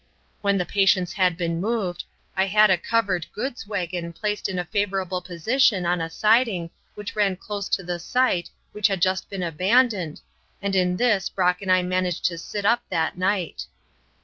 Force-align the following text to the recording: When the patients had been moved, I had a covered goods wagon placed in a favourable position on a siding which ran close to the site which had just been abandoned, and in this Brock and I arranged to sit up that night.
When 0.41 0.57
the 0.57 0.65
patients 0.65 1.13
had 1.13 1.37
been 1.37 1.61
moved, 1.61 2.05
I 2.35 2.47
had 2.47 2.71
a 2.71 2.77
covered 2.79 3.31
goods 3.33 3.67
wagon 3.67 4.13
placed 4.13 4.49
in 4.49 4.57
a 4.57 4.65
favourable 4.65 5.21
position 5.21 5.85
on 5.85 6.01
a 6.01 6.09
siding 6.09 6.71
which 6.95 7.15
ran 7.15 7.35
close 7.35 7.69
to 7.69 7.83
the 7.83 7.99
site 7.99 8.49
which 8.71 8.87
had 8.87 8.99
just 8.99 9.29
been 9.29 9.43
abandoned, 9.43 10.19
and 10.59 10.75
in 10.75 10.97
this 10.97 11.29
Brock 11.29 11.61
and 11.61 11.71
I 11.71 11.83
arranged 11.83 12.25
to 12.25 12.39
sit 12.39 12.65
up 12.65 12.81
that 12.89 13.15
night. 13.15 13.67